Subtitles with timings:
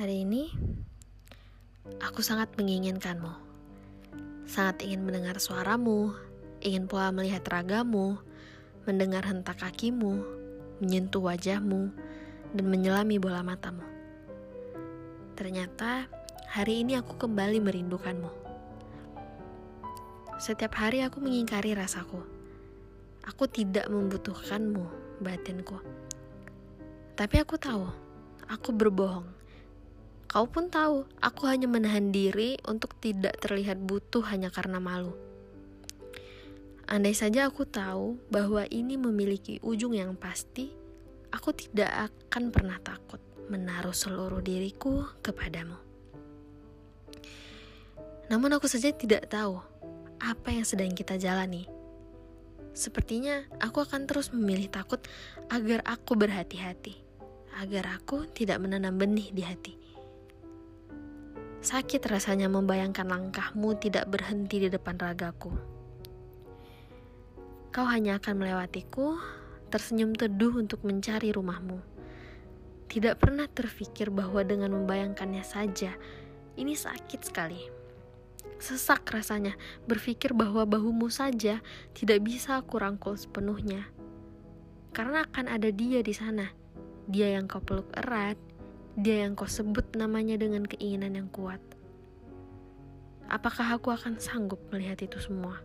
[0.00, 0.48] Hari ini
[2.00, 3.36] aku sangat menginginkanmu.
[4.48, 6.16] Sangat ingin mendengar suaramu,
[6.64, 8.16] ingin pula melihat ragamu,
[8.88, 10.24] mendengar hentak kakimu,
[10.80, 11.92] menyentuh wajahmu,
[12.56, 13.84] dan menyelami bola matamu.
[15.36, 16.08] Ternyata
[16.48, 18.32] hari ini aku kembali merindukanmu.
[20.40, 22.24] Setiap hari aku mengingkari rasaku.
[23.28, 24.80] Aku tidak membutuhkanmu,
[25.20, 25.76] batinku.
[27.20, 27.84] Tapi aku tahu,
[28.48, 29.39] aku berbohong.
[30.30, 35.10] Kau pun tahu, aku hanya menahan diri untuk tidak terlihat butuh hanya karena malu.
[36.86, 40.70] Andai saja aku tahu bahwa ini memiliki ujung yang pasti,
[41.34, 43.18] aku tidak akan pernah takut
[43.50, 45.74] menaruh seluruh diriku kepadamu.
[48.30, 49.58] Namun aku saja tidak tahu
[50.22, 51.66] apa yang sedang kita jalani.
[52.70, 55.02] Sepertinya aku akan terus memilih takut
[55.50, 57.02] agar aku berhati-hati
[57.58, 59.89] agar aku tidak menanam benih di hati.
[61.60, 65.52] Sakit rasanya membayangkan langkahmu tidak berhenti di depan ragaku.
[67.70, 69.20] Kau hanya akan melewatiku,
[69.68, 71.78] tersenyum teduh untuk mencari rumahmu.
[72.90, 75.94] Tidak pernah terfikir bahwa dengan membayangkannya saja,
[76.56, 77.60] ini sakit sekali.
[78.56, 81.60] Sesak rasanya berpikir bahwa bahumu saja
[81.92, 83.86] tidak bisa aku rangkul sepenuhnya.
[84.90, 86.50] Karena akan ada dia di sana
[87.10, 88.38] dia yang kau peluk erat,
[88.98, 91.62] dia yang kau sebut namanya dengan keinginan yang kuat.
[93.30, 95.62] Apakah aku akan sanggup melihat itu semua?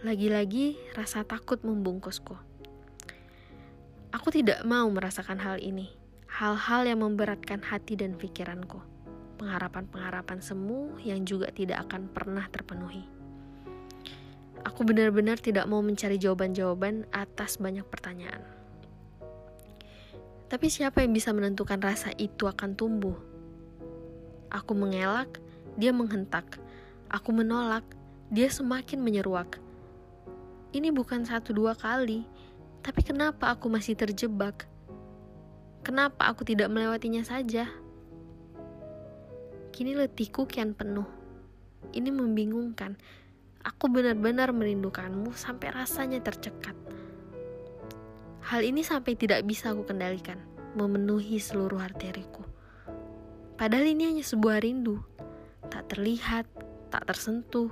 [0.00, 2.32] Lagi-lagi rasa takut membungkusku.
[4.08, 5.92] Aku tidak mau merasakan hal ini,
[6.32, 8.80] hal-hal yang memberatkan hati dan pikiranku,
[9.36, 13.04] pengharapan-pengharapan semu yang juga tidak akan pernah terpenuhi.
[14.64, 18.57] Aku benar-benar tidak mau mencari jawaban-jawaban atas banyak pertanyaan.
[20.48, 23.12] Tapi siapa yang bisa menentukan rasa itu akan tumbuh?
[24.48, 25.36] Aku mengelak,
[25.76, 26.56] dia menghentak.
[27.12, 27.84] Aku menolak,
[28.32, 29.60] dia semakin menyeruak.
[30.72, 32.24] Ini bukan satu dua kali,
[32.80, 34.64] tapi kenapa aku masih terjebak?
[35.84, 37.68] Kenapa aku tidak melewatinya saja?
[39.72, 41.08] Kini letihku kian penuh.
[41.92, 42.96] Ini membingungkan.
[43.64, 46.76] Aku benar-benar merindukanmu sampai rasanya tercekat.
[48.48, 50.40] Hal ini sampai tidak bisa aku kendalikan,
[50.72, 52.40] memenuhi seluruh arteriku.
[53.60, 55.04] Padahal ini hanya sebuah rindu,
[55.68, 56.48] tak terlihat,
[56.88, 57.68] tak tersentuh.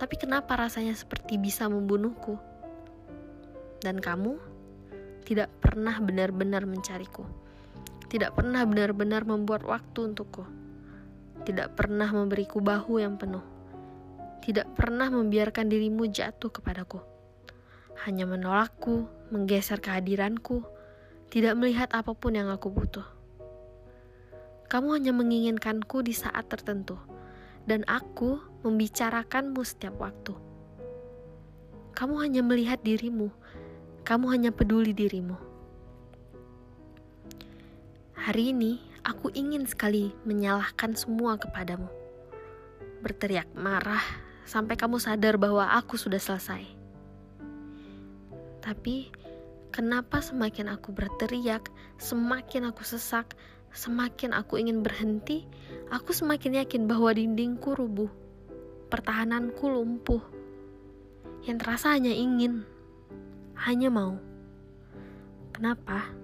[0.00, 2.40] Tapi kenapa rasanya seperti bisa membunuhku?
[3.84, 4.40] Dan kamu
[5.28, 7.28] tidak pernah benar-benar mencariku.
[8.08, 10.48] Tidak pernah benar-benar membuat waktu untukku.
[11.44, 13.44] Tidak pernah memberiku bahu yang penuh.
[14.40, 17.11] Tidak pernah membiarkan dirimu jatuh kepadaku
[18.02, 20.66] hanya menolakku, menggeser kehadiranku,
[21.30, 23.06] tidak melihat apa pun yang aku butuh.
[24.66, 26.98] Kamu hanya menginginkanku di saat tertentu,
[27.68, 30.34] dan aku membicarakanmu setiap waktu.
[31.94, 33.30] Kamu hanya melihat dirimu,
[34.02, 35.38] kamu hanya peduli dirimu.
[38.18, 41.86] Hari ini, aku ingin sekali menyalahkan semua kepadamu.
[43.02, 44.02] Berteriak marah
[44.42, 46.81] sampai kamu sadar bahwa aku sudah selesai
[48.62, 49.10] tapi
[49.74, 51.66] kenapa semakin aku berteriak,
[51.98, 53.34] semakin aku sesak,
[53.74, 55.44] semakin aku ingin berhenti,
[55.90, 58.08] aku semakin yakin bahwa dindingku rubuh,
[58.86, 60.22] pertahananku lumpuh.
[61.42, 62.62] Yang terasa hanya ingin,
[63.58, 64.14] hanya mau.
[65.50, 66.21] Kenapa?